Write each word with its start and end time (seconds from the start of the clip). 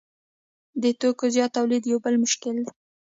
د 0.81 0.83
توکو 0.99 1.25
زیات 1.35 1.51
تولید 1.57 1.83
یو 1.91 1.97
بل 2.05 2.15
مشکل 2.23 2.55
دی 2.65 2.71